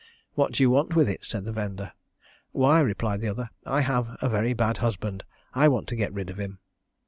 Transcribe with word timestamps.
'What 0.33 0.53
do 0.53 0.63
you 0.63 0.71
want 0.71 0.95
with 0.95 1.07
it?' 1.07 1.23
said 1.25 1.45
the 1.45 1.51
vender: 1.51 1.91
'Why,' 2.53 2.79
replied 2.79 3.21
the 3.21 3.27
other, 3.27 3.51
'I 3.67 3.81
have 3.81 4.17
a 4.19 4.29
very 4.29 4.53
bad 4.53 4.77
husband, 4.77 5.23
and 5.53 5.61
I 5.63 5.67
want 5.67 5.87
to 5.89 5.95
get 5.95 6.11
rid 6.11 6.31
of 6.31 6.39
him.' 6.39 6.57